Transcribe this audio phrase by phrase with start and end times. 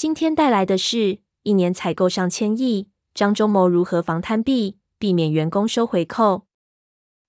[0.00, 6.46] 今天带来的是一年采购上千亿，张忠谋如何防贪避，避免员工收回扣？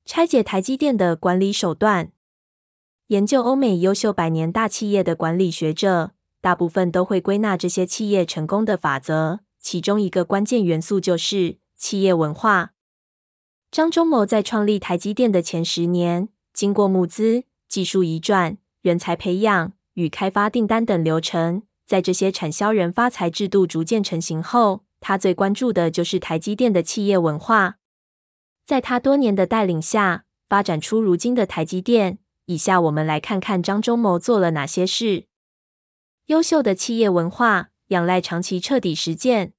[0.06, 2.14] 拆解台积电的管理手段。
[3.08, 12.72] 研究欧美优秀百年大企业的管理学者，大部分都会归纳这些企业成功的法则，其中一个关键元素就是企业文化。
[13.70, 21.64] 张忠谋在创立台积电的前十年，经过募资、技术移转、人才培养与开发订单等流程。
[21.92, 27.80] 在这些产销人发财制度逐渐成型后，他最关注的就是台积电的企业文化。
[28.66, 32.20] 在他多年的带领下，发展出如今的台积电。
[32.46, 35.26] 以下我们来看看张忠谋做了哪些事。
[36.28, 39.52] 优秀的企业文化仰赖长期彻底实践。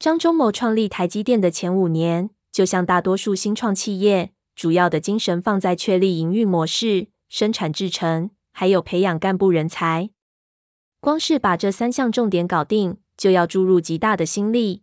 [0.00, 10.10] 张忠谋创立台积电的前五年，就像大多数新创企业，主要的精神放在确立营运模式、生产制程，还有培养干部人才。
[11.08, 14.82] 光是把这三项重点搞定，就要注入极大的心力。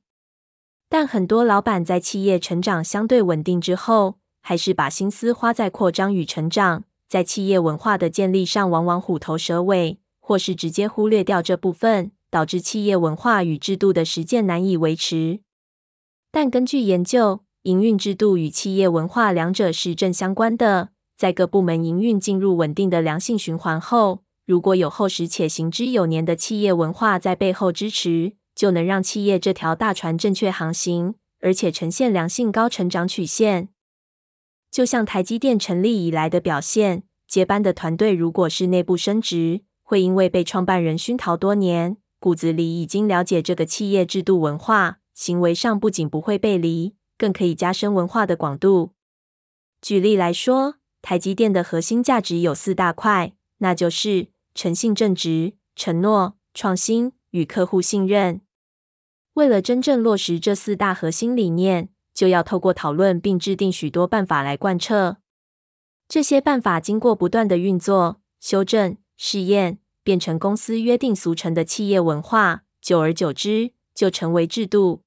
[0.90, 15.42] 但很多老板在企业成长相对稳定之后，还是把心思花在扩张与成长，在企业文化的建立上，往往虎头蛇尾，或是直接忽略掉这部分，导致企业文化与制度的实践难以维持。
[16.32, 33.70] 但根据研究，营运制度与企业文化两者是正相关的，在各部门营运进入稳定的良性循环后，如果有厚实且行之有年的企业文化在背后支持，就能让企业这条大船正确航行，而且呈现良性高成长曲线。
[34.70, 48.92] 就像台积电成立以来的表现，接班的团队如果是内部升职，会因为被创办人熏陶多年，骨子里已经了解这个企业制度文化，行为上不仅不会背离，更可以加深文化的广度。
[49.82, 54.35] 举例来说，台积电的核心价值有四大块，那就是。
[54.56, 58.42] 诚信正直、承诺、创新与客户信任。
[59.34, 65.18] 为了真正落实这四大核心理念，就要透过讨论并制定许多办法来贯彻。
[66.08, 72.64] 这些办法经过不断的运作、修正、试验，变成公司约定俗成的企业文化。
[72.80, 75.02] 久而久之，就成为制度。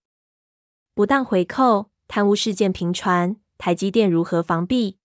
[0.93, 4.99] 不当回扣、贪污事件频传，台积电如何防避？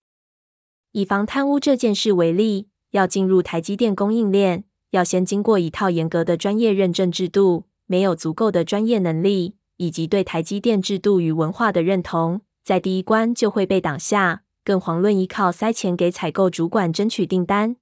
[0.90, 2.68] 以防贪污这件事为例。
[2.94, 7.64] 要进入台积电供应链，要先经过一套严格的专业认证制度。
[7.86, 17.76] 没有足够的专业能力以及对台积电制度与文化的认同，在第一关就会被挡下，更遑论依靠塞钱给采购主管争取订单。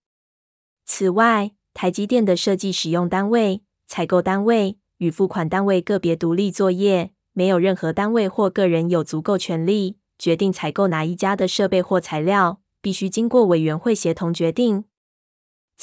[0.86, 14.84] 此外，台积电的设计使用单位、采购单位与付款单位个别独立作业，没有任何单位或个人有足够权力决定采购哪一家的设备或材料，必须经过委员会协同决定。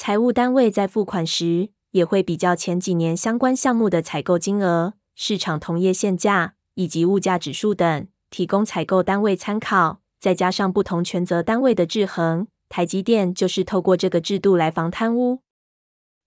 [0.02, 10.00] 财务单位在付款时，也会比较前几年相关项目的采购金额、市场同业现价以及物价指数等，提供采购单位参考。
[10.18, 15.40] 再加上不同权责单位的制衡，台积电就是透过这个制度来防贪污。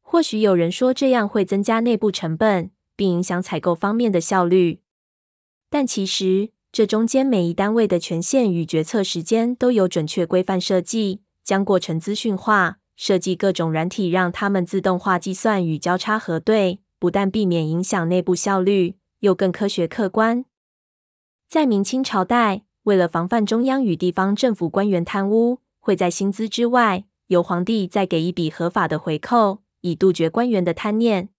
[0.03, 4.81] 或许有人说这样会增加内部成本，并影响采购方面的效率，
[5.71, 12.77] 但其实这中间每一单位的权限与决策时间都有准确规范设计，将过程资讯化。
[12.95, 20.45] 设计各种软体，让他们自动化计算与交叉核对，不但避免影响内部效率，又更科学客观。
[21.49, 31.29] 在明清朝代，为了防范中央与地方政府官员贪污，会在薪资之外，由皇帝再给一笔合法的回扣，以杜绝官员的贪念。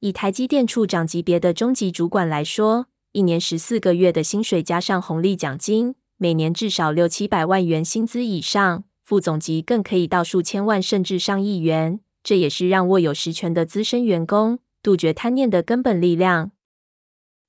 [0.00, 8.84] 以台积电处长级别的中级主管来说，一年十四个月的薪水加上红利奖金，每年至少六七百万元薪资以上。
[9.04, 16.52] 副总级更可以到数千万甚至上亿元，这也是让握有实权的资深员工杜绝贪念的根本力量。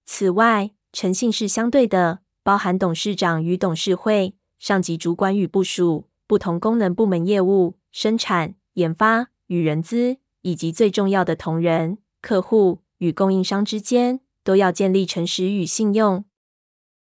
[0.05, 16.25] 此外，诚信是相对的，包含董事长与董事会、上级主管与部属、不同功能部门业务、生产、研发与人资，以及最重要的同仁、客户与供应商之间，都要建立诚实与信用。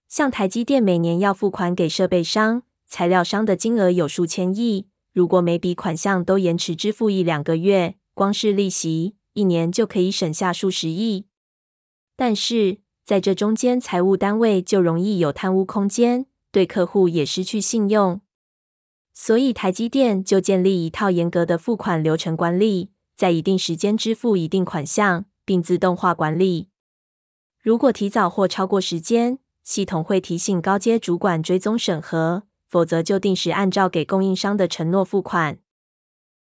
[0.06, 2.64] 像台积电每年要付款给设备商。
[2.88, 11.26] 材料商的金额有数千亿，如果每笔款项都延迟支付一两个月，光是利息、一年就可以省下数十亿。
[12.16, 18.20] 但是在这中间，财务单位就容易有贪污空间，对客户也失去信用。
[19.12, 26.68] 所以台积电就建立一套严格的付款流程管理，在一定时间支付一定款项，并自动化管理。
[27.62, 32.44] 如果提早或超过时间，系统会提醒高阶主管追踪审核，
[32.76, 35.60] 否则就定时按照给供应商的承诺付款。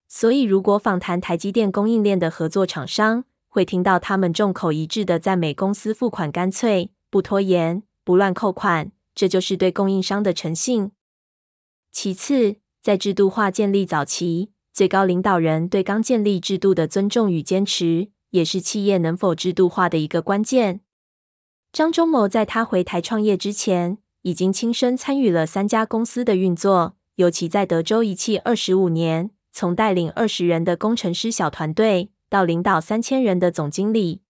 [0.09, 10.91] 所以，如果访谈台积电供应链的合作厂商，会听到他们众口一致的赞美公司付款干脆、不拖延、不乱扣款，这就是对供应商的诚信。
[11.93, 20.81] 其次，在制度化建立早期，最高领导人对刚建立制度的尊重与坚持，也是企业能否制度化的一个关键。
[21.71, 29.29] 张忠谋在他回台创业之前，已经亲身参与了三家公司的运作，尤其在德州仪器二十五年。
[29.51, 34.21] 从带领二十人的工程师小团队，到领导三千人的总经理，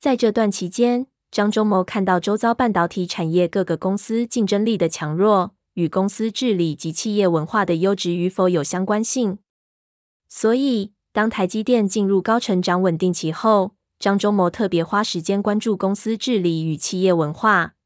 [0.00, 9.38] 在这段期间，张忠谋看到周遭半导体产业各个公司竞争力的强弱，与公司治理及企业文化的优质与否有相关性。
[10.26, 17.74] 所以，当台积电进入高成长稳定期后，张忠谋特别花时间关注公司治理与企业文化，